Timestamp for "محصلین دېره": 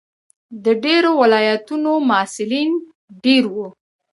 2.09-3.49